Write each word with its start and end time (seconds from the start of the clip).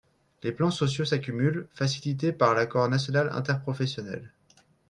Les 0.41 0.51
plans 0.51 0.71
sociaux 0.71 1.05
s’accumulent, 1.05 1.67
facilités 1.75 2.31
par 2.33 2.55
l’accord 2.55 2.89
national 2.89 3.29
interprofessionnel. 3.33 4.31